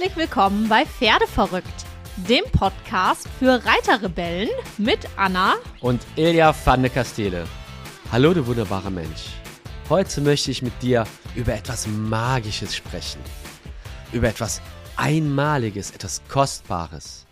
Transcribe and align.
Herzlich 0.00 0.16
willkommen 0.16 0.66
bei 0.66 0.86
Pferdeverrückt, 0.86 1.84
dem 2.16 2.44
Podcast 2.52 3.28
für 3.38 3.62
Reiterrebellen 3.66 4.48
mit 4.78 5.00
Anna 5.16 5.56
und 5.82 6.00
Ilja 6.16 6.54
van 6.64 6.80
de 6.80 6.90
Castele. 6.90 7.46
Hallo, 8.10 8.32
du 8.32 8.46
wunderbarer 8.46 8.88
Mensch. 8.88 9.26
Heute 9.90 10.22
möchte 10.22 10.50
ich 10.52 10.62
mit 10.62 10.72
dir 10.80 11.04
über 11.34 11.52
etwas 11.52 11.86
Magisches 11.86 12.74
sprechen. 12.74 13.20
Über 14.10 14.28
etwas 14.28 14.62
Einmaliges, 14.96 15.90
etwas 15.90 16.22
Kostbares. 16.28 17.26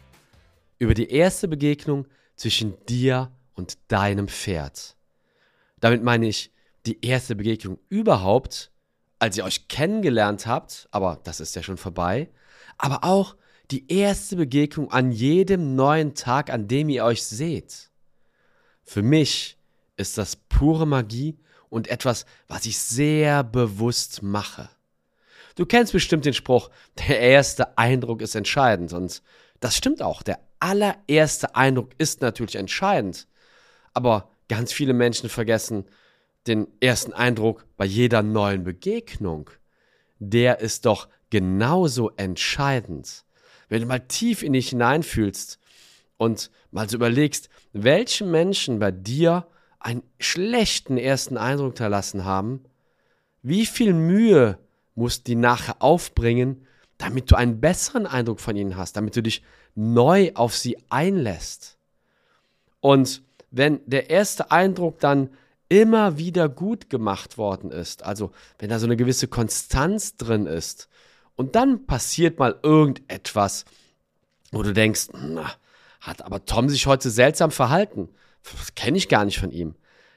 Über 0.79 0.93
die 0.93 1.11
erste 1.11 1.48
Begegnung 1.48 2.07
zwischen 2.36 2.75
dir 2.85 3.32
und 3.54 3.79
deinem 3.89 4.29
Pferd. 4.29 4.94
Damit 5.80 6.03
meine 6.03 6.29
ich 6.29 6.53
die 6.85 7.03
erste 7.03 7.35
Begegnung 7.35 7.79
überhaupt 7.89 8.71
als 9.18 9.36
ihr 9.36 9.44
euch 9.44 9.68
kennengelernt 9.68 10.46
habt, 10.46 10.89
aber 10.90 11.18
das 11.25 11.40
ist 11.40 11.57
ja 11.57 11.62
schon 11.62 11.76
vorbei, 11.76 12.29
aber 12.77 13.04
auch 13.04 13.36
die 13.71 13.90
erste 13.93 14.36
Begegnung 14.36 14.90
an 14.90 15.13
jedem 15.13 15.75
neuen 15.75 16.14
Tag, 16.14 16.50
an 16.50 16.68
dem 16.68 16.89
ihr 16.89 17.04
euch 17.04 17.22
seht. 17.22 17.90
Für 18.82 19.03
mich 19.03 19.59
ist 19.96 20.17
das 20.17 20.36
pure 20.36 20.86
Magie 20.86 21.39
und 21.68 21.89
etwas, 21.89 22.25
was 22.46 22.67
ich 22.67 22.79
sehr 22.79 23.45
bewusst 23.45 24.23
mache. 24.23 24.71
Du 25.57 25.67
kennst 25.67 25.93
bestimmt 25.93 26.25
den 26.25 26.35
Spruch, 26.35 26.71
der 27.09 27.21
erste 27.21 27.76
Eindruck 27.76 28.23
ist 28.23 28.35
entscheidend 28.35 28.93
und 28.93 29.23
das 29.61 29.76
stimmt 29.76 30.03
auch, 30.03 30.23
der 30.23 30.39
allererste 30.61 31.54
Eindruck 31.57 31.90
ist 31.98 32.20
natürlich 32.20 32.56
entscheidend, 32.56 33.27
aber 33.92 34.31
ganz 34.48 34.73
viele 34.73 34.95
Menschen 34.95 35.29
vergessen, 35.29 35.85
den 36.47 36.69
ersten 36.81 37.12
Eindruck 37.12 37.67
bei 37.77 37.85
jeder 37.85 38.23
neuen 38.23 38.64
Begegnung, 38.64 39.51
der 40.19 40.61
ist 40.61 40.87
doch 40.87 41.09
genauso 41.31 42.11
entscheidend. 42.17 43.25
Wenn 43.69 43.83
du 43.83 43.87
mal 43.87 44.01
tief 44.01 44.43
in 44.43 44.53
dich 44.55 44.71
hineinfühlst 44.71 45.59
und 46.17 46.51
mal 46.70 46.89
so 46.89 46.97
überlegst, 46.97 47.48
welche 47.73 48.25
Menschen 48.25 48.79
bei 48.79 48.91
dir 48.91 49.47
einen 49.79 50.03
schlechten 50.19 50.97
ersten 50.97 51.37
Eindruck 51.37 51.73
hinterlassen 51.73 52.25
haben, 52.25 52.65
wie 53.43 53.67
viel 53.67 53.93
Mühe 53.93 54.59
musst 54.95 55.29
du 55.29 55.37
nachher 55.37 55.81
aufbringen, 55.81 56.67
damit 56.98 57.31
du 57.31 57.37
einen 57.37 57.61
besseren 57.61 58.07
Eindruck 58.07 58.41
von 58.41 58.57
ihnen 58.57 58.77
hast, 58.77 58.97
damit 58.97 59.15
du 59.17 59.23
dich 59.23 59.42
neu 59.75 60.33
auf 60.35 60.57
sie 60.57 60.77
einlässt. 60.89 61.79
Und 62.81 63.23
wenn 63.51 63.81
der 63.87 64.11
erste 64.11 64.51
Eindruck 64.51 64.98
dann 64.98 65.31
immer 65.69 66.19
wieder 66.19 66.48
gut 66.48 66.91
gemacht 66.91 67.39
worden 67.39 67.70
ist, 67.70 68.03
also 68.03 68.33
wenn 68.59 68.70
da 68.70 68.79
so 68.79 68.87
eine 68.87 68.97
gewisse 68.97 69.29
Konstanz 69.29 70.17
drin 70.17 70.47
ist, 70.47 70.89
und 71.39 71.55
dann 71.55 71.86
passiert 71.86 72.41
mal 72.41 72.58
irgendetwas, 72.64 73.64
wo 74.50 74.64
du 74.64 74.72
denkst, 74.72 75.11
na, 75.12 75.53
hat 76.00 76.22
aber 76.22 76.45
Tom 76.45 76.69
sich 76.69 76.86
heute 76.89 77.11
seltsam 77.11 77.53
verhalten, 77.53 78.08
das 78.42 78.75
kenne 78.75 78.98
ich 78.98 79.08
gar 79.08 79.25
nicht 79.25 79.39
von 79.39 79.53
ihm, 79.53 79.77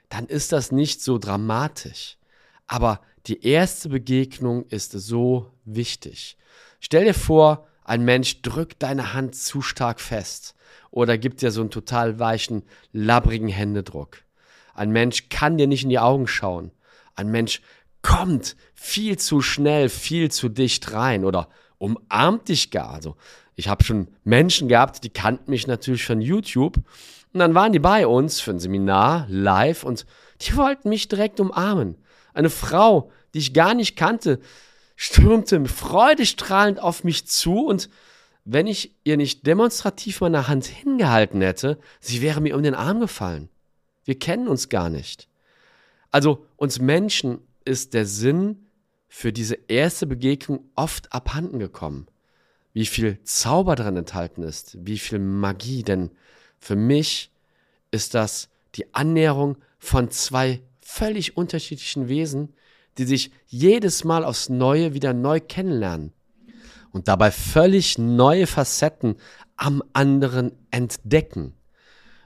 dann 0.10 0.26
ist 0.26 0.52
das 0.52 0.72
nicht 0.72 1.02
so 1.02 1.20
dramatisch. 1.20 2.18
Aber 2.66 3.02
die 3.28 3.46
erste 3.46 3.90
Begegnung 3.90 4.66
ist 4.70 4.94
so 4.94 5.52
wichtig. 5.64 6.38
Stell 6.80 7.06
dir 7.06 7.14
vor, 7.14 7.68
ein 7.84 8.04
Mensch 8.04 8.42
drückt 8.42 8.82
deine 8.82 9.14
Hand 9.14 9.36
zu 9.36 9.62
stark 9.62 10.02
fest 10.02 10.56
oder 10.90 11.20
gibt 11.20 11.44
dir 11.44 11.52
so 11.52 11.62
einen 11.62 11.70
total 11.70 12.18
weichen, 12.18 12.64
labbrigen 12.94 13.50
Händedruck. 13.50 14.24
Ein 14.74 14.90
Mensch 14.90 15.30
kann 15.30 15.60
dir 15.60 15.68
nicht 15.68 15.84
in 15.84 15.90
die 15.90 16.00
Augen 16.00 16.26
schauen. 16.26 16.72
Ein 17.14 17.30
Mensch 17.30 17.62
kommt 18.02 18.56
viel 18.74 19.18
zu 19.18 19.42
schnell, 19.42 19.90
viel 19.90 20.32
zu 20.32 20.50
dicht 20.50 20.94
rein 20.94 21.26
oder 21.26 21.50
umarmt 21.78 22.50
dich 22.50 22.72
gar. 22.72 22.90
Also 22.90 23.16
ich 23.56 23.68
habe 23.68 23.84
schon 23.84 24.08
Menschen 24.24 24.68
gehabt, 24.68 25.04
die 25.04 25.10
kannten 25.10 25.52
mich 25.52 25.68
natürlich 25.68 26.06
von 26.06 26.22
YouTube 26.22 26.78
und 27.34 27.40
dann 27.40 27.56
waren 27.56 27.72
die 27.72 27.80
bei 27.80 28.08
uns 28.08 28.40
für 28.42 28.52
ein 28.52 28.60
Seminar 28.60 29.26
live 29.30 29.84
und 29.84 30.06
die 30.42 30.56
wollten 30.56 30.90
mich 30.90 31.08
direkt 31.08 31.40
umarmen. 31.40 31.98
Eine 32.34 32.50
Frau, 32.50 33.12
die 33.34 33.40
ich 33.40 33.54
gar 33.54 33.74
nicht 33.74 33.96
kannte, 33.96 34.40
stürmte 34.96 35.66
freudestrahlend 35.66 36.80
auf 36.80 37.04
mich 37.04 37.28
zu 37.28 37.66
und 37.66 37.90
wenn 38.44 38.68
ich 38.68 38.96
ihr 39.04 39.18
nicht 39.18 39.46
demonstrativ 39.46 40.22
meine 40.22 40.48
Hand 40.48 40.66
hingehalten 40.66 41.42
hätte, 41.42 41.80
sie 42.00 42.22
wäre 42.22 42.42
mir 42.42 42.56
um 42.56 42.64
den 42.64 42.74
Arm 42.74 43.00
gefallen. 43.00 43.50
Wir 44.04 44.18
kennen 44.18 44.48
uns 44.48 44.70
gar 44.70 44.90
nicht. 44.90 45.30
Also 46.10 46.46
uns 46.58 46.80
Menschen 46.80 47.40
ist 47.66 47.94
der 47.94 48.06
Sinn 48.06 48.68
für 49.08 49.34
diese 49.34 49.58
erste 49.68 50.08
Begegnung 50.08 50.70
oft 50.76 51.12
abhanden 51.14 51.60
gekommen. 51.60 52.08
Wie 52.74 52.86
viel 52.86 53.22
Zauber 53.24 53.76
darin 53.76 53.98
enthalten 53.98 54.44
ist, 54.44 54.78
wie 54.86 54.98
viel 54.98 55.20
Magie, 55.20 55.84
denn 55.84 56.12
für 56.58 56.76
mich 56.76 57.32
ist 57.92 58.14
das 58.14 58.50
die 58.76 58.94
Annäherung 58.94 59.58
von 59.78 60.10
zwei 60.12 60.62
völlig 60.82 61.36
unterschiedlichen 61.36 62.08
Wesen, 62.08 62.54
die 62.98 63.06
sich 63.06 63.32
jedes 63.48 64.04
Mal 64.04 64.24
aufs 64.24 64.50
Neue 64.50 64.94
wieder 64.94 65.14
neu 65.14 65.40
kennenlernen 65.40 66.14
und 66.92 67.08
dabei 67.08 67.32
völlig 67.32 67.98
neue 67.98 68.48
Facetten 68.48 69.16
am 69.56 69.84
anderen 69.94 70.52
entdecken. 70.72 71.54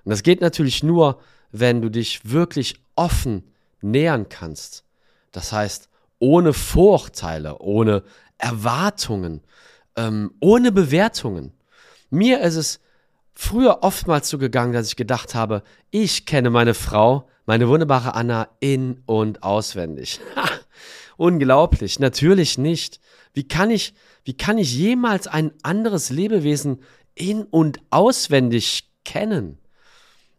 Und 0.03 0.09
das 0.11 0.23
geht 0.23 0.41
natürlich 0.41 0.83
nur, 0.83 1.19
wenn 1.51 1.81
du 1.81 1.89
dich 1.89 2.29
wirklich 2.29 2.75
offen 2.95 3.43
nähern 3.81 4.29
kannst. 4.29 4.83
Das 5.35 5.51
heißt, 5.51 5.89
ohne 6.19 6.53
Vorurteile, 6.53 7.59
ohne 7.59 8.03
Erwartungen, 8.37 9.41
ähm, 9.97 10.31
ohne 10.39 10.71
Bewertungen. 10.71 11.51
Mir 12.09 12.39
ist 12.39 12.55
es 12.55 12.79
früher 13.33 13.83
oftmals 13.83 14.29
so 14.29 14.37
gegangen, 14.37 14.71
dass 14.71 14.87
ich 14.87 14.95
gedacht 14.95 15.35
habe, 15.35 15.63
ich 15.91 16.25
kenne 16.25 16.49
meine 16.51 16.73
Frau, 16.73 17.27
meine 17.45 17.67
wunderbare 17.67 18.15
Anna, 18.15 18.47
in 18.61 19.03
und 19.05 19.43
auswendig. 19.43 20.21
Unglaublich, 21.17 21.99
natürlich 21.99 22.57
nicht. 22.57 23.01
Wie 23.33 23.45
kann 23.45 23.71
ich, 23.71 23.93
wie 24.23 24.37
kann 24.37 24.57
ich 24.57 24.73
jemals 24.73 25.27
ein 25.27 25.51
anderes 25.63 26.11
Lebewesen 26.11 26.81
in 27.13 27.43
und 27.43 27.79
auswendig 27.89 28.89
kennen? 29.03 29.57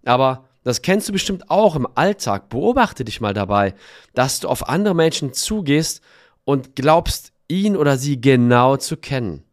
Aber 0.07 0.46
das 0.67 0.83
kennst 0.83 1.09
du 1.09 1.13
bestimmt 1.13 1.49
auch 1.49 1.77
im 1.77 1.87
Alltag. 1.95 2.49
Beobachte 2.49 3.05
dich 3.05 3.21
mal 3.21 3.33
dabei, 3.33 3.73
dass 4.15 4.41
du 4.41 4.49
auf 4.49 4.69
andere 4.69 4.97
Menschen 4.97 5.33
zugehst 5.33 6.03
und 6.45 6.75
glaubst, 6.75 7.31
ihn 7.47 7.77
oder 7.77 7.97
sie 7.97 8.21
genau 8.21 8.77
zu 8.77 8.97
kennen. 8.97 9.45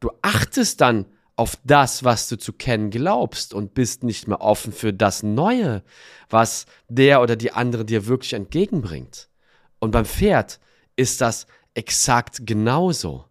Du 0.00 0.10
achtest 0.20 0.80
dann 0.80 1.06
auf 1.36 1.56
das, 1.62 2.02
was 2.02 2.28
du 2.28 2.36
zu 2.38 2.52
kennen 2.52 2.90
glaubst 2.90 3.54
und 3.54 3.72
bist 3.72 4.02
nicht 4.02 4.26
mehr 4.26 4.40
offen 4.40 4.72
für 4.72 4.92
das 4.92 5.22
Neue, 5.22 5.84
was 6.28 6.66
der 6.88 7.22
oder 7.22 7.36
die 7.36 7.52
andere 7.52 7.84
dir 7.84 8.08
wirklich 8.08 8.32
entgegenbringt. 8.32 9.28
Und 9.78 9.92
beim 9.92 10.06
Pferd 10.06 10.58
ist 10.96 11.20
das 11.20 11.46
exakt 11.74 12.44
genauso. 12.46 13.26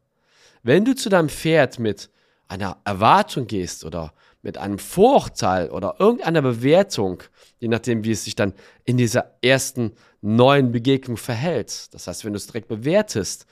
Wenn 0.64 0.86
du 0.86 0.96
zu 0.96 1.10
deinem 1.10 1.28
Pferd 1.28 1.78
mit 1.78 2.10
einer 2.48 2.78
Erwartung 2.86 3.48
gehst 3.48 3.84
oder 3.84 4.14
mit 4.42 4.58
einem 4.58 4.80
Vorurteil 4.80 5.70
oder 5.70 5.96
irgendeiner 6.00 6.42
Bewertung, 6.42 7.24
je 7.60 7.68
nachdem, 7.68 8.04
wie 8.04 8.12
es 8.12 8.24
sich 8.24 8.36
dann 8.36 8.54
in 8.86 8.98
dieser 8.98 9.36
ersten 9.42 9.94
neuen 10.22 10.72
Begegnung 10.72 11.18
verhält. 11.18 11.94
Das 11.94 12.08
heißt, 12.08 12.26
wenn 12.26 12.34
du 12.34 12.38
es 12.38 12.48
direkt 12.48 12.68
bewertest, 12.68 13.46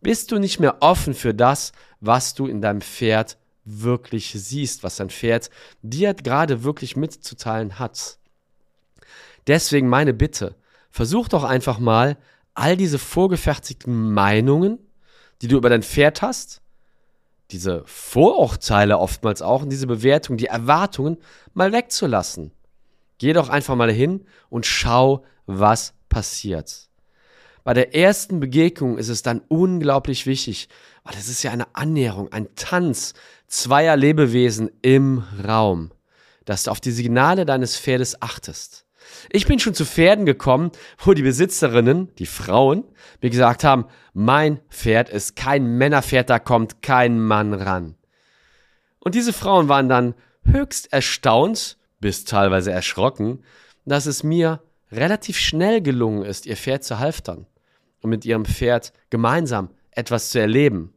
bist 0.00 0.32
du 0.32 0.38
nicht 0.38 0.60
mehr 0.60 0.76
offen 0.80 1.14
für 1.14 1.34
das, 1.34 1.72
was 2.00 2.34
du 2.34 2.46
in 2.46 2.60
deinem 2.60 2.80
Pferd 2.80 3.38
wirklich 3.64 4.32
siehst, 4.32 4.82
was 4.82 4.96
dein 4.96 5.10
Pferd 5.10 5.50
dir 5.82 6.12
gerade 6.14 6.64
wirklich 6.64 6.96
mitzuteilen 6.96 7.78
hat. 7.78 8.18
Deswegen 9.46 9.88
meine 9.88 10.14
Bitte, 10.14 10.54
versuch 10.90 11.28
doch 11.28 11.44
einfach 11.44 11.78
mal, 11.78 12.18
all 12.54 12.76
diese 12.76 12.98
vorgefertigten 12.98 14.12
Meinungen, 14.12 14.78
die 15.42 15.48
du 15.48 15.56
über 15.56 15.68
dein 15.68 15.82
Pferd 15.82 16.22
hast, 16.22 16.62
diese 17.50 17.82
Vorurteile 17.86 18.98
oftmals 18.98 19.42
auch 19.42 19.62
und 19.62 19.70
diese 19.70 19.86
Bewertung, 19.86 20.36
die 20.36 20.46
Erwartungen 20.46 21.18
mal 21.52 21.72
wegzulassen. 21.72 22.52
Geh 23.18 23.32
doch 23.32 23.48
einfach 23.48 23.76
mal 23.76 23.92
hin 23.92 24.24
und 24.48 24.66
schau, 24.66 25.24
was 25.46 25.94
passiert. 26.08 26.88
Bei 27.64 27.72
der 27.72 27.94
ersten 27.94 28.40
Begegnung 28.40 28.98
ist 28.98 29.08
es 29.08 29.22
dann 29.22 29.40
unglaublich 29.48 30.26
wichtig, 30.26 30.68
weil 31.02 31.14
es 31.16 31.28
ist 31.28 31.42
ja 31.42 31.50
eine 31.50 31.74
Annäherung, 31.74 32.30
ein 32.32 32.54
Tanz 32.56 33.14
zweier 33.46 33.96
Lebewesen 33.96 34.70
im 34.82 35.24
Raum, 35.46 35.90
dass 36.44 36.64
du 36.64 36.70
auf 36.70 36.80
die 36.80 36.90
Signale 36.90 37.46
deines 37.46 37.78
Pferdes 37.78 38.20
achtest. 38.20 38.83
Ich 39.30 39.46
bin 39.46 39.58
schon 39.58 39.74
zu 39.74 39.84
Pferden 39.84 40.26
gekommen, 40.26 40.70
wo 40.98 41.12
die 41.12 41.22
Besitzerinnen, 41.22 42.14
die 42.16 42.26
Frauen, 42.26 42.84
mir 43.20 43.30
gesagt 43.30 43.64
haben, 43.64 43.86
mein 44.12 44.60
Pferd 44.70 45.08
ist 45.08 45.36
kein 45.36 45.76
Männerpferd, 45.78 46.30
da 46.30 46.38
kommt 46.38 46.82
kein 46.82 47.20
Mann 47.20 47.54
ran. 47.54 47.96
Und 48.98 49.14
diese 49.14 49.32
Frauen 49.32 49.68
waren 49.68 49.88
dann 49.88 50.14
höchst 50.44 50.92
erstaunt, 50.92 51.78
bis 52.00 52.24
teilweise 52.24 52.72
erschrocken, 52.72 53.42
dass 53.84 54.06
es 54.06 54.22
mir 54.22 54.62
relativ 54.90 55.38
schnell 55.38 55.82
gelungen 55.82 56.24
ist, 56.24 56.46
ihr 56.46 56.56
Pferd 56.56 56.84
zu 56.84 56.98
halftern 56.98 57.46
und 58.00 58.10
mit 58.10 58.24
ihrem 58.24 58.44
Pferd 58.44 58.92
gemeinsam 59.10 59.70
etwas 59.90 60.30
zu 60.30 60.38
erleben. 60.38 60.94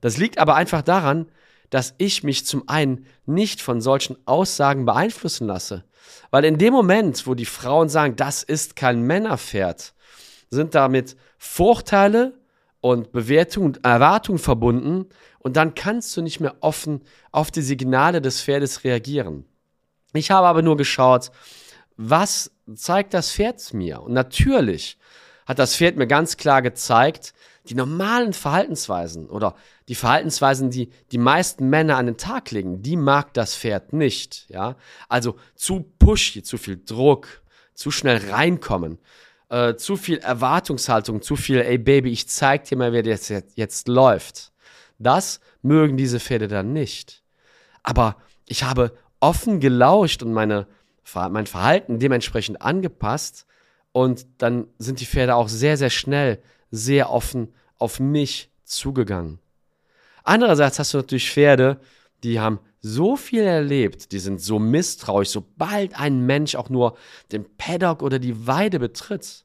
Das 0.00 0.16
liegt 0.16 0.38
aber 0.38 0.54
einfach 0.54 0.82
daran, 0.82 1.26
dass 1.70 1.94
ich 1.98 2.22
mich 2.22 2.46
zum 2.46 2.68
einen 2.68 3.06
nicht 3.26 3.60
von 3.60 3.80
solchen 3.80 4.16
Aussagen 4.26 4.86
beeinflussen 4.86 5.46
lasse. 5.46 5.84
Weil 6.30 6.44
in 6.44 6.58
dem 6.58 6.72
Moment, 6.72 7.26
wo 7.26 7.34
die 7.34 7.44
Frauen 7.44 7.88
sagen, 7.88 8.16
das 8.16 8.42
ist 8.42 8.76
kein 8.76 9.02
Männerpferd, 9.02 9.94
sind 10.50 10.74
damit 10.74 11.16
Vorteile 11.38 12.34
und 12.80 13.12
Bewertungen 13.12 13.66
und 13.66 13.84
Erwartungen 13.84 14.38
verbunden 14.38 15.06
und 15.38 15.56
dann 15.56 15.74
kannst 15.74 16.16
du 16.16 16.22
nicht 16.22 16.40
mehr 16.40 16.56
offen 16.60 17.02
auf 17.32 17.50
die 17.50 17.62
Signale 17.62 18.20
des 18.20 18.42
Pferdes 18.42 18.84
reagieren. 18.84 19.44
Ich 20.12 20.30
habe 20.30 20.46
aber 20.46 20.62
nur 20.62 20.76
geschaut, 20.76 21.30
was 21.96 22.50
zeigt 22.74 23.14
das 23.14 23.32
Pferd 23.32 23.74
mir? 23.74 24.02
Und 24.02 24.12
natürlich 24.12 24.98
hat 25.46 25.58
das 25.58 25.76
Pferd 25.76 25.96
mir 25.96 26.06
ganz 26.06 26.36
klar 26.36 26.62
gezeigt, 26.62 27.32
die 27.68 27.74
normalen 27.74 28.32
Verhaltensweisen 28.32 29.28
oder 29.28 29.54
die 29.88 29.94
Verhaltensweisen, 29.94 30.70
die 30.70 30.90
die 31.12 31.18
meisten 31.18 31.68
Männer 31.68 31.96
an 31.96 32.06
den 32.06 32.16
Tag 32.16 32.50
legen, 32.50 32.82
die 32.82 32.96
mag 32.96 33.34
das 33.34 33.54
Pferd 33.54 33.92
nicht, 33.92 34.46
ja. 34.48 34.76
Also 35.08 35.36
zu 35.54 35.84
pushy, 35.98 36.42
zu 36.42 36.56
viel 36.56 36.82
Druck, 36.84 37.42
zu 37.74 37.90
schnell 37.90 38.30
reinkommen, 38.30 38.98
äh, 39.50 39.74
zu 39.76 39.96
viel 39.96 40.18
Erwartungshaltung, 40.18 41.22
zu 41.22 41.36
viel, 41.36 41.60
ey 41.60 41.78
Baby, 41.78 42.10
ich 42.10 42.28
zeig 42.28 42.64
dir 42.64 42.76
mal, 42.76 42.92
wer 42.92 43.02
das 43.02 43.28
jetzt, 43.28 43.56
jetzt 43.56 43.88
läuft. 43.88 44.52
Das 44.98 45.40
mögen 45.62 45.96
diese 45.96 46.20
Pferde 46.20 46.48
dann 46.48 46.72
nicht. 46.72 47.22
Aber 47.82 48.16
ich 48.46 48.64
habe 48.64 48.92
offen 49.20 49.60
gelauscht 49.60 50.22
und 50.22 50.32
meine, 50.32 50.66
mein 51.14 51.46
Verhalten 51.46 51.98
dementsprechend 51.98 52.62
angepasst 52.62 53.46
und 53.92 54.26
dann 54.38 54.68
sind 54.78 55.00
die 55.00 55.06
Pferde 55.06 55.34
auch 55.34 55.48
sehr, 55.48 55.76
sehr 55.76 55.90
schnell, 55.90 56.42
sehr 56.70 57.10
offen 57.10 57.54
auf 57.78 58.00
mich 58.00 58.50
zugegangen. 58.64 59.38
Andererseits 60.24 60.78
hast 60.78 60.92
du 60.92 60.98
natürlich 60.98 61.30
Pferde, 61.30 61.80
die 62.22 62.40
haben 62.40 62.60
so 62.80 63.16
viel 63.16 63.42
erlebt, 63.42 64.12
die 64.12 64.18
sind 64.18 64.40
so 64.40 64.58
misstrauisch, 64.58 65.30
sobald 65.30 65.98
ein 65.98 66.26
Mensch 66.26 66.54
auch 66.54 66.68
nur 66.68 66.96
den 67.32 67.46
Paddock 67.56 68.02
oder 68.02 68.18
die 68.18 68.46
Weide 68.46 68.78
betritt. 68.78 69.44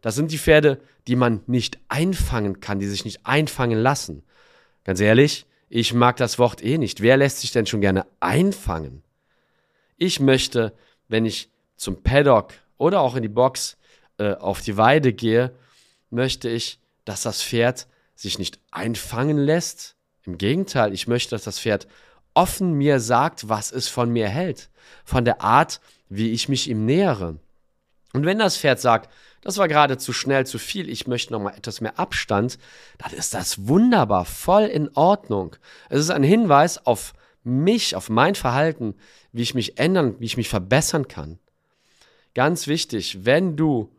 Das 0.00 0.14
sind 0.14 0.30
die 0.30 0.38
Pferde, 0.38 0.80
die 1.06 1.16
man 1.16 1.40
nicht 1.46 1.78
einfangen 1.88 2.60
kann, 2.60 2.78
die 2.78 2.86
sich 2.86 3.04
nicht 3.04 3.24
einfangen 3.24 3.78
lassen. 3.78 4.22
Ganz 4.84 5.00
ehrlich, 5.00 5.46
ich 5.68 5.92
mag 5.92 6.16
das 6.16 6.38
Wort 6.38 6.64
eh 6.64 6.78
nicht. 6.78 7.00
Wer 7.02 7.16
lässt 7.16 7.40
sich 7.40 7.52
denn 7.52 7.66
schon 7.66 7.80
gerne 7.80 8.06
einfangen? 8.20 9.02
Ich 9.96 10.20
möchte, 10.20 10.74
wenn 11.08 11.26
ich 11.26 11.50
zum 11.76 12.02
Paddock 12.02 12.52
oder 12.76 13.00
auch 13.00 13.16
in 13.16 13.22
die 13.22 13.28
Box 13.28 13.76
äh, 14.18 14.34
auf 14.34 14.60
die 14.60 14.76
Weide 14.76 15.12
gehe, 15.12 15.52
möchte 16.10 16.48
ich, 16.48 16.80
dass 17.04 17.22
das 17.22 17.42
Pferd 17.42 17.86
sich 18.14 18.38
nicht 18.38 18.58
einfangen 18.70 19.38
lässt. 19.38 19.96
Im 20.24 20.38
Gegenteil, 20.38 20.92
ich 20.92 21.06
möchte, 21.06 21.30
dass 21.30 21.44
das 21.44 21.60
Pferd 21.60 21.86
offen 22.34 22.74
mir 22.74 23.00
sagt, 23.00 23.48
was 23.48 23.72
es 23.72 23.88
von 23.88 24.10
mir 24.10 24.28
hält, 24.28 24.70
von 25.04 25.24
der 25.24 25.40
Art, 25.40 25.80
wie 26.08 26.32
ich 26.32 26.48
mich 26.48 26.68
ihm 26.68 26.84
nähere. 26.84 27.38
Und 28.12 28.24
wenn 28.24 28.38
das 28.38 28.56
Pferd 28.56 28.80
sagt, 28.80 29.10
das 29.40 29.58
war 29.58 29.68
gerade 29.68 29.98
zu 29.98 30.12
schnell, 30.12 30.46
zu 30.46 30.58
viel, 30.58 30.88
ich 30.88 31.06
möchte 31.06 31.32
noch 31.32 31.40
mal 31.40 31.54
etwas 31.54 31.80
mehr 31.80 31.98
Abstand, 31.98 32.58
dann 32.98 33.12
ist 33.12 33.34
das 33.34 33.68
wunderbar, 33.68 34.24
voll 34.24 34.64
in 34.64 34.90
Ordnung. 34.94 35.56
Es 35.88 36.00
ist 36.00 36.10
ein 36.10 36.22
Hinweis 36.22 36.84
auf 36.86 37.12
mich, 37.44 37.94
auf 37.94 38.08
mein 38.08 38.34
Verhalten, 38.34 38.94
wie 39.32 39.42
ich 39.42 39.54
mich 39.54 39.78
ändern, 39.78 40.16
wie 40.18 40.26
ich 40.26 40.36
mich 40.36 40.48
verbessern 40.48 41.08
kann. 41.08 41.38
Ganz 42.34 42.66
wichtig, 42.66 43.24
wenn 43.24 43.56
du 43.56 43.90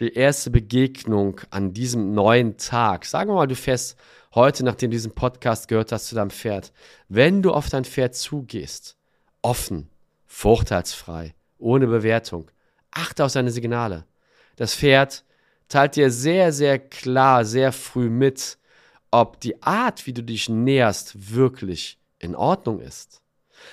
die 0.00 0.12
erste 0.12 0.50
Begegnung 0.50 1.40
an 1.50 1.72
diesem 1.72 2.14
neuen 2.14 2.56
Tag, 2.56 3.04
sagen 3.04 3.30
wir 3.30 3.34
mal, 3.34 3.46
du 3.46 3.56
fährst 3.56 3.96
heute, 4.34 4.64
nachdem 4.64 4.90
du 4.90 4.96
diesen 4.96 5.14
Podcast 5.14 5.68
gehört 5.68 5.92
hast, 5.92 6.08
zu 6.08 6.14
deinem 6.14 6.30
Pferd, 6.30 6.72
wenn 7.08 7.42
du 7.42 7.52
auf 7.52 7.68
dein 7.68 7.84
Pferd 7.84 8.14
zugehst, 8.14 8.96
offen, 9.42 9.88
vorteilsfrei, 10.26 11.34
ohne 11.58 11.86
Bewertung, 11.86 12.50
achte 12.90 13.24
auf 13.24 13.30
seine 13.30 13.50
Signale. 13.50 14.04
Das 14.56 14.74
Pferd 14.74 15.24
teilt 15.68 15.96
dir 15.96 16.10
sehr, 16.10 16.52
sehr 16.52 16.78
klar, 16.78 17.44
sehr 17.44 17.72
früh 17.72 18.08
mit, 18.08 18.58
ob 19.10 19.40
die 19.40 19.62
Art, 19.62 20.06
wie 20.06 20.12
du 20.12 20.22
dich 20.22 20.48
näherst, 20.48 21.32
wirklich 21.32 21.98
in 22.18 22.34
Ordnung 22.34 22.80
ist. 22.80 23.22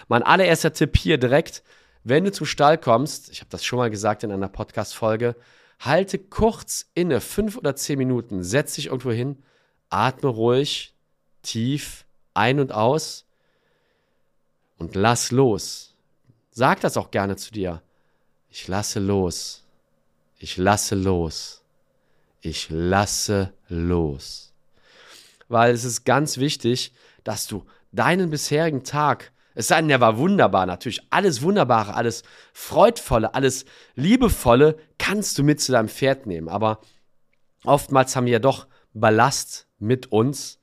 Mein 0.07 0.23
allererster 0.23 0.71
Tipp 0.71 0.95
hier 0.97 1.17
direkt, 1.17 1.63
wenn 2.03 2.23
du 2.23 2.31
zum 2.31 2.45
Stall 2.45 2.77
kommst, 2.77 3.31
ich 3.31 3.41
habe 3.41 3.49
das 3.49 3.63
schon 3.63 3.77
mal 3.77 3.89
gesagt 3.89 4.23
in 4.23 4.31
einer 4.31 4.49
Podcast-Folge, 4.49 5.35
halte 5.81 6.19
kurz 6.19 6.89
inne, 6.93 7.21
fünf 7.21 7.57
oder 7.57 7.75
zehn 7.75 7.97
Minuten, 7.97 8.43
setz 8.43 8.75
dich 8.75 8.87
irgendwo 8.87 9.11
hin, 9.11 9.43
atme 9.89 10.29
ruhig, 10.29 10.93
tief 11.41 12.05
ein 12.33 12.59
und 12.59 12.71
aus 12.71 13.25
und 14.77 14.95
lass 14.95 15.31
los. 15.31 15.95
Sag 16.51 16.81
das 16.81 16.97
auch 16.97 17.11
gerne 17.11 17.35
zu 17.35 17.51
dir. 17.51 17.81
Ich 18.49 18.67
lasse 18.67 18.99
los. 18.99 19.63
Ich 20.37 20.57
lasse 20.57 20.95
los. 20.95 21.63
Ich 22.41 22.67
lasse 22.69 23.53
los. 23.67 24.53
Weil 25.47 25.73
es 25.73 25.83
ist 25.83 26.03
ganz 26.03 26.37
wichtig, 26.37 26.93
dass 27.23 27.47
du 27.47 27.65
deinen 27.91 28.29
bisherigen 28.29 28.83
Tag, 28.83 29.31
es 29.53 29.67
sei 29.67 29.77
denn, 29.77 29.89
der 29.89 30.01
war 30.01 30.17
wunderbar, 30.17 30.65
natürlich 30.65 31.01
alles 31.09 31.41
Wunderbare, 31.41 31.93
alles 31.93 32.23
Freudvolle, 32.53 33.33
alles 33.35 33.65
Liebevolle 33.95 34.77
kannst 34.97 35.37
du 35.37 35.43
mit 35.43 35.59
zu 35.61 35.71
deinem 35.71 35.89
Pferd 35.89 36.25
nehmen. 36.25 36.47
Aber 36.47 36.79
oftmals 37.65 38.15
haben 38.15 38.25
wir 38.25 38.33
ja 38.33 38.39
doch 38.39 38.67
Ballast 38.93 39.67
mit 39.79 40.11
uns. 40.11 40.59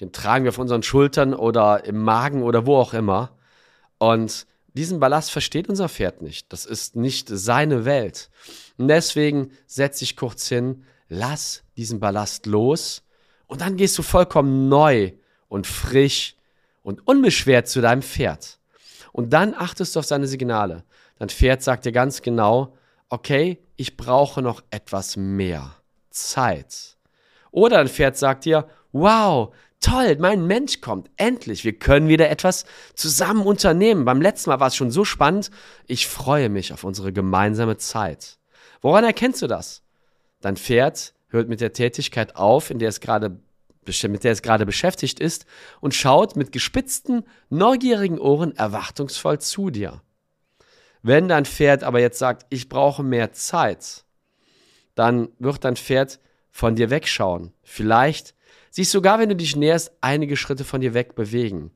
Den 0.00 0.12
tragen 0.12 0.44
wir 0.44 0.50
auf 0.50 0.58
unseren 0.58 0.82
Schultern 0.82 1.34
oder 1.34 1.84
im 1.84 2.02
Magen 2.02 2.42
oder 2.42 2.66
wo 2.66 2.76
auch 2.76 2.94
immer. 2.94 3.36
Und 3.98 4.46
diesen 4.74 5.00
Ballast 5.00 5.30
versteht 5.30 5.68
unser 5.68 5.88
Pferd 5.88 6.22
nicht. 6.22 6.52
Das 6.52 6.64
ist 6.64 6.96
nicht 6.96 7.28
seine 7.28 7.84
Welt. 7.84 8.30
Und 8.78 8.88
deswegen 8.88 9.52
setz 9.66 9.98
dich 9.98 10.16
kurz 10.16 10.48
hin, 10.48 10.84
lass 11.08 11.62
diesen 11.76 12.00
Ballast 12.00 12.46
los 12.46 13.02
und 13.46 13.60
dann 13.60 13.76
gehst 13.76 13.98
du 13.98 14.02
vollkommen 14.02 14.70
neu 14.70 15.12
und 15.48 15.66
frisch 15.66 16.36
und 16.82 17.06
unbeschwert 17.06 17.68
zu 17.68 17.80
deinem 17.80 18.02
Pferd. 18.02 18.58
Und 19.12 19.32
dann 19.32 19.54
achtest 19.54 19.94
du 19.94 20.00
auf 20.00 20.06
seine 20.06 20.26
Signale. 20.26 20.84
Dein 21.18 21.28
Pferd 21.28 21.62
sagt 21.62 21.84
dir 21.84 21.92
ganz 21.92 22.22
genau, 22.22 22.74
okay, 23.08 23.58
ich 23.76 23.96
brauche 23.96 24.42
noch 24.42 24.62
etwas 24.70 25.16
mehr 25.16 25.76
Zeit. 26.10 26.96
Oder 27.50 27.76
dein 27.76 27.88
Pferd 27.88 28.16
sagt 28.16 28.44
dir, 28.46 28.66
wow, 28.92 29.54
toll, 29.80 30.16
mein 30.18 30.46
Mensch 30.46 30.80
kommt, 30.80 31.10
endlich, 31.16 31.64
wir 31.64 31.78
können 31.78 32.08
wieder 32.08 32.30
etwas 32.30 32.64
zusammen 32.94 33.46
unternehmen. 33.46 34.04
Beim 34.04 34.22
letzten 34.22 34.50
Mal 34.50 34.60
war 34.60 34.68
es 34.68 34.76
schon 34.76 34.90
so 34.90 35.04
spannend, 35.04 35.50
ich 35.86 36.06
freue 36.06 36.48
mich 36.48 36.72
auf 36.72 36.84
unsere 36.84 37.12
gemeinsame 37.12 37.76
Zeit. 37.76 38.38
Woran 38.80 39.04
erkennst 39.04 39.42
du 39.42 39.46
das? 39.46 39.82
Dein 40.40 40.56
Pferd 40.56 41.14
hört 41.28 41.48
mit 41.48 41.60
der 41.60 41.72
Tätigkeit 41.72 42.36
auf, 42.36 42.70
in 42.70 42.78
der 42.78 42.88
es 42.88 43.00
gerade 43.00 43.40
mit 43.84 44.24
der 44.24 44.32
es 44.32 44.42
gerade 44.42 44.66
beschäftigt 44.66 45.20
ist 45.20 45.46
und 45.80 45.94
schaut 45.94 46.36
mit 46.36 46.52
gespitzten, 46.52 47.24
neugierigen 47.50 48.18
Ohren 48.18 48.56
erwartungsvoll 48.56 49.40
zu 49.40 49.70
dir. 49.70 50.02
Wenn 51.02 51.28
dein 51.28 51.44
Pferd 51.44 51.82
aber 51.82 52.00
jetzt 52.00 52.18
sagt, 52.18 52.46
ich 52.50 52.68
brauche 52.68 53.02
mehr 53.02 53.32
Zeit, 53.32 54.04
dann 54.94 55.28
wird 55.38 55.64
dein 55.64 55.76
Pferd 55.76 56.20
von 56.50 56.76
dir 56.76 56.90
wegschauen. 56.90 57.52
Vielleicht 57.62 58.34
sich 58.70 58.88
sogar, 58.88 59.18
wenn 59.18 59.28
du 59.28 59.36
dich 59.36 59.56
näherst, 59.56 59.92
einige 60.00 60.36
Schritte 60.36 60.64
von 60.64 60.80
dir 60.80 60.94
weg 60.94 61.14
bewegen. 61.14 61.72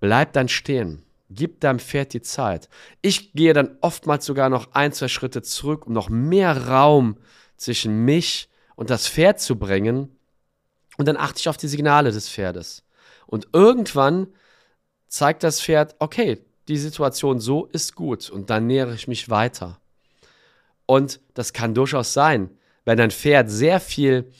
Bleib 0.00 0.32
dann 0.32 0.48
stehen. 0.48 1.02
Gib 1.28 1.60
deinem 1.60 1.80
Pferd 1.80 2.12
die 2.12 2.22
Zeit. 2.22 2.68
Ich 3.02 3.32
gehe 3.32 3.52
dann 3.52 3.76
oftmals 3.80 4.24
sogar 4.24 4.48
noch 4.48 4.72
ein, 4.72 4.92
zwei 4.92 5.08
Schritte 5.08 5.42
zurück, 5.42 5.86
um 5.86 5.92
noch 5.92 6.08
mehr 6.08 6.68
Raum 6.68 7.16
zwischen 7.56 8.04
mich 8.04 8.48
und 8.76 8.90
das 8.90 9.08
Pferd 9.08 9.40
zu 9.40 9.56
bringen. 9.58 10.15
Und 10.96 11.06
dann 11.06 11.16
achte 11.16 11.40
ich 11.40 11.48
auf 11.48 11.56
die 11.56 11.68
Signale 11.68 12.10
des 12.10 12.28
Pferdes. 12.28 12.82
Und 13.26 13.48
irgendwann 13.52 14.28
zeigt 15.08 15.42
das 15.42 15.60
Pferd, 15.60 15.94
okay, 15.98 16.44
die 16.68 16.78
Situation 16.78 17.40
so 17.40 17.66
ist 17.66 17.94
gut. 17.94 18.30
Und 18.30 18.50
dann 18.50 18.66
nähere 18.66 18.94
ich 18.94 19.08
mich 19.08 19.28
weiter. 19.28 19.78
Und 20.86 21.20
das 21.34 21.52
kann 21.52 21.74
durchaus 21.74 22.12
sein, 22.12 22.50
wenn 22.84 22.98
dein 22.98 23.10
Pferd 23.10 23.50
sehr 23.50 23.80
viel, 23.80 24.30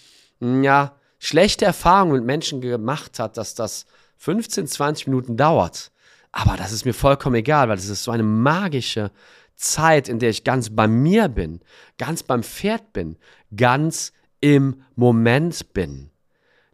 ja, 0.40 0.96
schlechte 1.18 1.64
Erfahrungen 1.64 2.12
mit 2.12 2.24
Menschen 2.24 2.60
gemacht 2.60 3.18
hat, 3.18 3.36
dass 3.36 3.54
das 3.54 3.86
15, 4.18 4.66
20 4.66 5.06
Minuten 5.08 5.36
dauert. 5.36 5.90
Aber 6.32 6.56
das 6.56 6.72
ist 6.72 6.84
mir 6.84 6.92
vollkommen 6.92 7.36
egal, 7.36 7.68
weil 7.68 7.78
es 7.78 7.88
ist 7.88 8.04
so 8.04 8.10
eine 8.10 8.22
magische 8.22 9.10
Zeit, 9.56 10.08
in 10.08 10.18
der 10.18 10.30
ich 10.30 10.44
ganz 10.44 10.74
bei 10.74 10.86
mir 10.86 11.28
bin, 11.28 11.60
ganz 11.98 12.22
beim 12.22 12.42
Pferd 12.42 12.92
bin, 12.92 13.16
ganz 13.56 14.12
im 14.40 14.82
Moment 14.94 15.72
bin. 15.72 16.10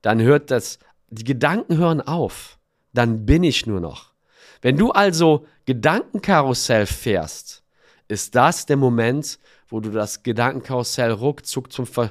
Dann 0.03 0.21
hört 0.21 0.51
das, 0.51 0.79
die 1.09 1.25
Gedanken 1.25 1.79
hören 1.79 2.01
auf. 2.01 2.59
Dann 2.93 3.25
bin 3.25 3.45
ich 3.45 3.67
nur 3.67 3.81
noch. 3.81 4.13
Wenn 4.61 4.77
du 4.77 4.91
also 4.91 5.47
Gedankenkarussell 5.65 6.87
fährst, 6.87 7.63
ist 8.09 8.35
das 8.35 8.67
der 8.67 8.77
Moment, 8.77 9.39
wo 9.69 9.81
du 9.81 9.91
das 9.91 10.23
Gedankenkarussell 10.23 11.13
ruckzuck 11.13 11.73
zum, 11.73 11.87
Ver 11.87 12.11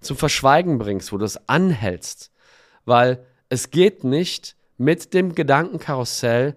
zum 0.00 0.16
Verschweigen 0.16 0.78
bringst, 0.78 1.12
wo 1.12 1.18
du 1.18 1.24
es 1.24 1.48
anhältst. 1.48 2.30
Weil 2.84 3.26
es 3.48 3.70
geht 3.70 4.04
nicht 4.04 4.56
mit 4.78 5.12
dem 5.12 5.34
Gedankenkarussell 5.34 6.56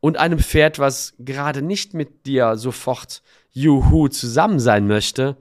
und 0.00 0.18
einem 0.18 0.38
Pferd, 0.38 0.78
was 0.78 1.14
gerade 1.18 1.62
nicht 1.62 1.94
mit 1.94 2.26
dir 2.26 2.56
sofort 2.56 3.22
juhu 3.52 4.08
zusammen 4.08 4.60
sein 4.60 4.86
möchte, 4.86 5.36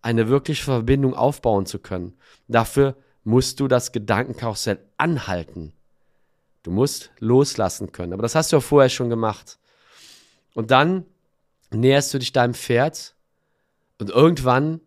eine 0.00 0.28
wirkliche 0.28 0.64
Verbindung 0.64 1.14
aufbauen 1.14 1.66
zu 1.66 1.78
können. 1.78 2.16
Dafür 2.46 2.96
musst 3.28 3.60
du 3.60 3.68
das 3.68 3.92
Gedankenkarussell 3.92 4.78
anhalten. 4.96 5.74
Du 6.62 6.70
musst 6.70 7.10
loslassen 7.18 7.92
können. 7.92 8.14
Aber 8.14 8.22
das 8.22 8.34
hast 8.34 8.50
du 8.50 8.56
ja 8.56 8.60
vorher 8.60 8.88
schon 8.88 9.10
gemacht. 9.10 9.58
Und 10.54 10.70
dann 10.70 11.04
näherst 11.70 12.14
du 12.14 12.18
dich 12.18 12.32
deinem 12.32 12.54
Pferd 12.54 13.14
und 13.98 14.08
irgendwann 14.08 14.80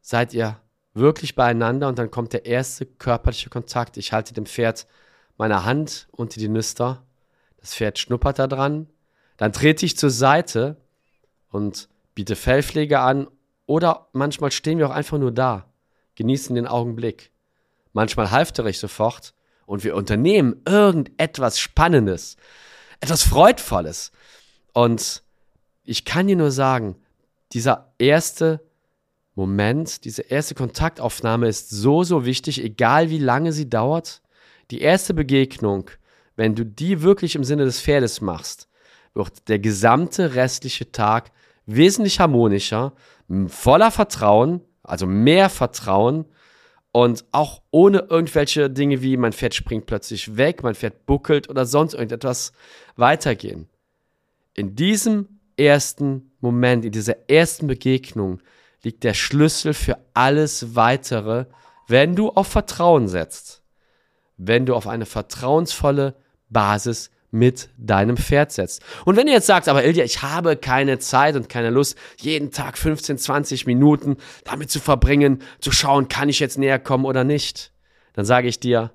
seid 0.00 0.34
ihr 0.34 0.60
wirklich 0.92 1.36
beieinander 1.36 1.86
und 1.86 2.00
dann 2.00 2.10
kommt 2.10 2.32
der 2.32 2.46
erste 2.46 2.84
körperliche 2.84 3.48
Kontakt. 3.48 3.96
Ich 3.96 4.12
halte 4.12 4.34
dem 4.34 4.46
Pferd 4.46 4.88
meine 5.36 5.64
Hand 5.64 6.08
unter 6.10 6.40
die 6.40 6.48
Nüster. 6.48 7.04
Das 7.58 7.76
Pferd 7.76 8.00
schnuppert 8.00 8.40
da 8.40 8.48
dran. 8.48 8.88
Dann 9.36 9.52
trete 9.52 9.86
ich 9.86 9.96
zur 9.96 10.10
Seite 10.10 10.76
und 11.52 11.88
biete 12.16 12.34
Fellpflege 12.34 12.98
an 12.98 13.28
oder 13.66 14.08
manchmal 14.12 14.50
stehen 14.50 14.78
wir 14.78 14.88
auch 14.88 14.94
einfach 14.94 15.18
nur 15.18 15.30
da, 15.30 15.66
genießen 16.16 16.56
den 16.56 16.66
Augenblick. 16.66 17.30
Manchmal 17.98 18.30
halftere 18.30 18.70
ich 18.70 18.78
sofort 18.78 19.34
und 19.66 19.82
wir 19.82 19.96
unternehmen 19.96 20.62
irgendetwas 20.64 21.58
Spannendes, 21.58 22.36
etwas 23.00 23.24
Freudvolles. 23.24 24.12
Und 24.72 25.24
ich 25.82 26.04
kann 26.04 26.28
dir 26.28 26.36
nur 26.36 26.52
sagen, 26.52 26.94
dieser 27.52 27.92
erste 27.98 28.60
Moment, 29.34 30.04
diese 30.04 30.22
erste 30.22 30.54
Kontaktaufnahme 30.54 31.48
ist 31.48 31.70
so, 31.70 32.04
so 32.04 32.24
wichtig, 32.24 32.62
egal 32.62 33.10
wie 33.10 33.18
lange 33.18 33.52
sie 33.52 33.68
dauert. 33.68 34.22
Die 34.70 34.80
erste 34.80 35.12
Begegnung, 35.12 35.90
wenn 36.36 36.54
du 36.54 36.64
die 36.64 37.02
wirklich 37.02 37.34
im 37.34 37.42
Sinne 37.42 37.64
des 37.64 37.80
Pferdes 37.80 38.20
machst, 38.20 38.68
wird 39.12 39.48
der 39.48 39.58
gesamte 39.58 40.36
restliche 40.36 40.92
Tag 40.92 41.32
wesentlich 41.66 42.20
harmonischer, 42.20 42.92
voller 43.48 43.90
Vertrauen, 43.90 44.60
also 44.84 45.08
mehr 45.08 45.50
Vertrauen 45.50 46.26
und 46.92 47.24
auch 47.32 47.62
ohne 47.70 48.06
irgendwelche 48.10 48.70
Dinge 48.70 49.02
wie 49.02 49.16
mein 49.16 49.32
Pferd 49.32 49.54
springt 49.54 49.86
plötzlich 49.86 50.36
weg, 50.36 50.62
mein 50.62 50.74
Pferd 50.74 51.06
buckelt 51.06 51.48
oder 51.48 51.66
sonst 51.66 51.94
irgendetwas 51.94 52.52
weitergehen. 52.96 53.68
In 54.54 54.74
diesem 54.74 55.40
ersten 55.56 56.32
Moment, 56.40 56.84
in 56.84 56.92
dieser 56.92 57.28
ersten 57.28 57.66
Begegnung 57.66 58.40
liegt 58.82 59.04
der 59.04 59.14
Schlüssel 59.14 59.74
für 59.74 59.98
alles 60.14 60.74
weitere, 60.74 61.46
wenn 61.88 62.16
du 62.16 62.30
auf 62.30 62.48
Vertrauen 62.48 63.08
setzt, 63.08 63.62
wenn 64.36 64.66
du 64.66 64.74
auf 64.74 64.86
eine 64.86 65.06
vertrauensvolle 65.06 66.14
Basis 66.48 67.10
mit 67.30 67.68
deinem 67.76 68.16
Pferd 68.16 68.52
setzt. 68.52 68.82
Und 69.04 69.16
wenn 69.16 69.26
du 69.26 69.32
jetzt 69.32 69.46
sagst, 69.46 69.68
aber 69.68 69.84
Ilja, 69.84 70.04
ich 70.04 70.22
habe 70.22 70.56
keine 70.56 70.98
Zeit 70.98 71.36
und 71.36 71.48
keine 71.48 71.70
Lust, 71.70 71.96
jeden 72.18 72.50
Tag 72.50 72.78
15, 72.78 73.18
20 73.18 73.66
Minuten 73.66 74.16
damit 74.44 74.70
zu 74.70 74.80
verbringen, 74.80 75.42
zu 75.60 75.70
schauen, 75.70 76.08
kann 76.08 76.28
ich 76.28 76.40
jetzt 76.40 76.58
näher 76.58 76.78
kommen 76.78 77.04
oder 77.04 77.24
nicht, 77.24 77.72
dann 78.14 78.24
sage 78.24 78.48
ich 78.48 78.60
dir, 78.60 78.92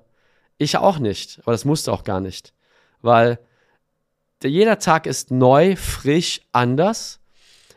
ich 0.58 0.76
auch 0.76 0.98
nicht, 0.98 1.38
aber 1.42 1.52
das 1.52 1.64
musst 1.64 1.86
du 1.86 1.92
auch 1.92 2.04
gar 2.04 2.20
nicht, 2.20 2.52
weil 3.02 3.38
jeder 4.42 4.78
Tag 4.78 5.06
ist 5.06 5.30
neu, 5.30 5.76
frisch, 5.76 6.42
anders. 6.52 7.20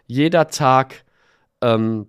Jeder 0.06 0.50
Tag 0.50 1.06
ähm, 1.62 2.08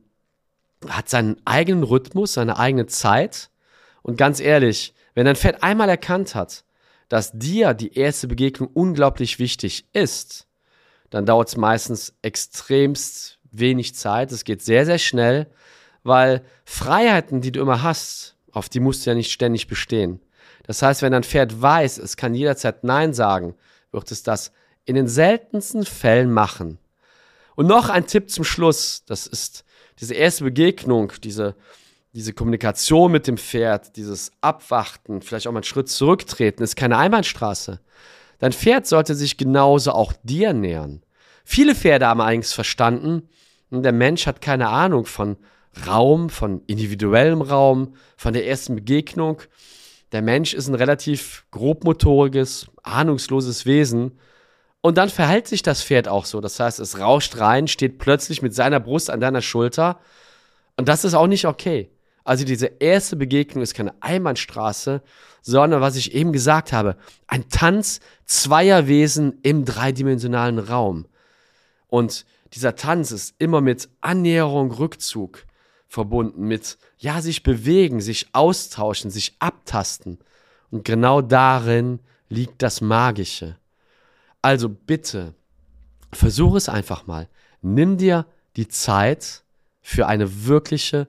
hat 0.89 1.09
seinen 1.09 1.37
eigenen 1.45 1.85
Rhythmus, 1.85 2.35
seine 2.35 2.59
eigene 2.59 2.87
Zeit. 2.87 3.51
Und 4.03 4.17
ganz 4.17 4.41
ehrlich, 4.41 4.95
wenn 5.15 5.27
dein 5.27 5.37
Pferd 5.37 5.63
einmal 5.63 5.89
erkannt 5.89 6.35
hat, 6.35 6.65
dass 7.09 7.33
dir 7.33 7.75
die 7.75 7.97
erste 7.97 8.29
Begegnung 8.29 8.69
unglaublich 8.73 9.39
wichtig 9.39 9.87
ist, 9.93 10.47
dann 11.11 11.27
dauert 11.27 11.49
es 11.49 11.57
meistens 11.57 12.15
extremst 12.23 13.39
wenig 13.51 13.95
Zeit. 13.95 14.31
Es 14.31 14.45
geht 14.45 14.63
sehr, 14.63 14.85
sehr 14.85 14.99
schnell, 14.99 15.47
weil 16.03 16.45
Freiheiten, 16.65 17.41
die 17.41 17.53
du 17.53 17.61
immer 17.61 17.83
hast, 17.83 18.37
auf 18.53 18.69
die 18.69 18.81
musst 18.81 19.07
du 19.07 19.11
ja 19.11 19.15
nicht 19.15 19.33
ständig 19.33 19.69
bestehen. 19.69 20.21
Das 20.65 20.83
heißt, 20.83 21.01
wenn 21.01 21.13
dein 21.13 21.25
Pferd 21.25 21.61
weiß, 21.61 21.99
es 21.99 22.17
kann 22.17 22.35
jederzeit 22.35 22.85
Nein 22.85 23.15
sagen, 23.15 23.55
wird 23.91 24.11
es 24.11 24.23
das 24.23 24.53
in 24.85 24.95
den 24.95 25.09
seltensten 25.09 25.85
Fällen 25.85 26.31
machen. 26.31 26.79
Und 27.57 27.67
noch 27.67 27.89
ein 27.89 28.07
Tipp 28.07 28.31
zum 28.31 28.45
Schluss, 28.45 29.05
das 29.07 29.27
ist 29.27 29.65
diese 30.01 30.15
erste 30.15 30.45
Begegnung, 30.45 31.13
diese 31.23 31.55
diese 32.19 32.33
Kommunikation 32.33 33.13
mit 33.13 33.29
dem 33.29 33.39
Pferd, 33.39 33.95
dieses 33.95 34.33
Abwarten, 34.41 35.23
vielleicht 35.23 35.47
auch 35.47 35.53
mal 35.53 35.59
einen 35.59 35.65
Schritt 35.65 35.89
zurücktreten, 35.89 36.65
ist 36.65 36.75
keine 36.75 36.99
Einbahnstraße. 36.99 37.79
Dein 38.41 38.53
Pferd 38.53 38.89
sollte 38.89 39.15
sich 39.15 39.37
genauso 39.37 39.93
auch 39.93 40.13
dir 40.25 40.53
nähern. 40.53 41.05
Viele 41.45 41.77
Pferde 41.77 42.09
haben 42.09 42.21
eigentlich 42.21 42.53
verstanden, 42.53 43.29
der 43.71 43.93
Mensch 43.93 44.27
hat 44.27 44.41
keine 44.41 44.69
Ahnung 44.69 45.07
von 45.07 45.37
Raum, 45.87 46.29
von 46.29 46.61
individuellem 46.67 47.41
Raum, 47.41 47.95
von 48.17 48.33
der 48.33 48.49
ersten 48.49 48.75
Begegnung. 48.75 49.41
Der 50.11 50.23
Mensch 50.23 50.55
ist 50.55 50.67
ein 50.67 50.75
relativ 50.75 51.45
grobmotoriges, 51.53 52.67
ahnungsloses 52.83 53.65
Wesen. 53.65 54.19
Und 54.81 54.99
dann 54.99 55.09
verhält 55.09 55.47
sich 55.47 55.63
das 55.63 55.85
Pferd 55.85 56.09
auch 56.09 56.25
so. 56.25 56.41
Das 56.41 56.59
heißt, 56.59 56.81
es 56.81 56.99
rauscht 56.99 57.39
rein, 57.39 57.69
steht 57.69 57.99
plötzlich 57.99 58.43
mit 58.43 58.57
seiner 58.57 58.81
Brust 58.81 59.09
an 59.09 59.21
deiner 59.21 59.41
Schulter. 59.41 60.01
Und 60.77 60.89
das 60.89 61.05
ist 61.05 61.15
auch 61.15 61.29
nicht 61.29 61.47
okay. 61.47 61.93
Also 62.29 62.45
diese 62.45 62.67
erste 62.67 63.17
Begegnung 63.17 63.63
ist 63.63 63.73
keine 63.73 63.95
Einbahnstraße, 64.03 65.01
sondern 65.41 65.81
was 65.81 65.97
ich 65.97 66.13
eben 66.13 66.31
gesagt 66.31 66.75
habe, 66.75 66.99
ein 67.27 67.49
Tanz 67.49 68.01
zweier 68.27 68.87
Wesen 68.87 69.39
im 69.43 69.65
dreidimensionalen 69.65 70.59
Raum. 70.59 71.07
Und 71.87 72.27
dieser 72.53 72.77
Tanz 72.77 73.13
ist 73.13 73.35
immer 73.39 73.63
mit 73.63 73.89
Annäherung, 74.03 74.73
Rückzug 74.73 75.47
verbunden, 75.87 76.47
mit, 76.47 76.77
ja, 76.99 77.23
sich 77.23 77.43
bewegen, 77.43 78.03
sich 78.03 78.29
austauschen, 78.35 79.11
sich 79.11 79.35
abtasten. 79.39 80.19
Und 80.71 80.85
genau 80.85 81.23
darin 81.23 81.99
liegt 82.29 82.61
das 82.61 82.83
Magische. 82.83 83.57
Also 84.43 84.69
bitte, 84.69 85.33
versuch 86.13 86.57
es 86.57 86.69
einfach 86.69 87.07
mal. 87.07 87.27
Nimm 87.63 87.97
dir 87.97 88.27
die 88.57 88.69
Zeit 88.69 89.45
für 89.81 90.07
eine 90.09 90.45
wirkliche 90.45 91.09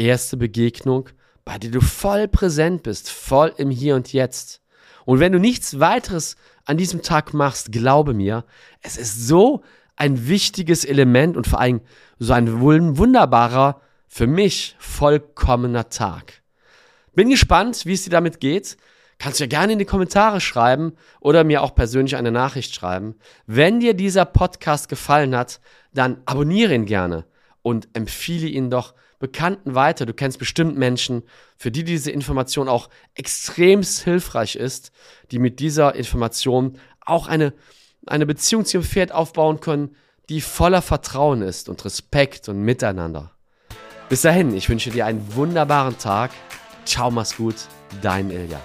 erste 0.00 0.36
Begegnung, 0.36 1.08
bei 1.44 1.58
der 1.58 1.70
du 1.70 1.80
voll 1.80 2.26
präsent 2.28 2.82
bist, 2.82 3.10
voll 3.10 3.52
im 3.56 3.70
Hier 3.70 3.94
und 3.94 4.12
Jetzt. 4.12 4.60
Und 5.04 5.20
wenn 5.20 5.32
du 5.32 5.38
nichts 5.38 5.78
weiteres 5.80 6.36
an 6.64 6.76
diesem 6.76 7.02
Tag 7.02 7.34
machst, 7.34 7.72
glaube 7.72 8.14
mir, 8.14 8.44
es 8.82 8.96
ist 8.96 9.26
so 9.26 9.62
ein 9.96 10.28
wichtiges 10.28 10.84
Element 10.84 11.36
und 11.36 11.46
vor 11.46 11.60
allem 11.60 11.80
so 12.18 12.32
ein 12.32 12.60
wunderbarer, 12.60 13.80
für 14.08 14.26
mich 14.26 14.74
vollkommener 14.80 15.88
Tag. 15.88 16.42
Bin 17.14 17.30
gespannt, 17.30 17.86
wie 17.86 17.92
es 17.92 18.02
dir 18.02 18.10
damit 18.10 18.40
geht. 18.40 18.76
Kannst 19.18 19.38
du 19.38 19.44
ja 19.44 19.48
gerne 19.48 19.74
in 19.74 19.78
die 19.78 19.84
Kommentare 19.84 20.40
schreiben 20.40 20.94
oder 21.20 21.44
mir 21.44 21.62
auch 21.62 21.74
persönlich 21.74 22.16
eine 22.16 22.32
Nachricht 22.32 22.74
schreiben. 22.74 23.14
Wenn 23.46 23.78
dir 23.78 23.94
dieser 23.94 24.24
Podcast 24.24 24.88
gefallen 24.88 25.36
hat, 25.36 25.60
dann 25.92 26.22
abonniere 26.24 26.74
ihn 26.74 26.86
gerne 26.86 27.24
und 27.62 27.88
empfehle 27.92 28.48
ihn 28.48 28.70
doch 28.70 28.94
Bekannten 29.20 29.74
weiter. 29.76 30.06
Du 30.06 30.14
kennst 30.14 30.38
bestimmt 30.38 30.76
Menschen, 30.76 31.22
für 31.56 31.70
die 31.70 31.84
diese 31.84 32.10
Information 32.10 32.68
auch 32.68 32.88
extremst 33.14 34.02
hilfreich 34.02 34.56
ist, 34.56 34.90
die 35.30 35.38
mit 35.38 35.60
dieser 35.60 35.94
Information 35.94 36.78
auch 37.00 37.28
eine, 37.28 37.52
eine 38.06 38.26
Beziehung 38.26 38.64
zu 38.64 38.78
ihrem 38.78 38.84
Pferd 38.84 39.12
aufbauen 39.12 39.60
können, 39.60 39.94
die 40.28 40.40
voller 40.40 40.82
Vertrauen 40.82 41.42
ist 41.42 41.68
und 41.68 41.84
Respekt 41.84 42.48
und 42.48 42.62
Miteinander. 42.62 43.32
Bis 44.08 44.22
dahin, 44.22 44.54
ich 44.54 44.68
wünsche 44.68 44.90
dir 44.90 45.06
einen 45.06 45.34
wunderbaren 45.34 45.98
Tag. 45.98 46.32
Ciao, 46.84 47.10
mach's 47.10 47.36
gut, 47.36 47.56
dein 48.02 48.30
Ilja. 48.30 48.60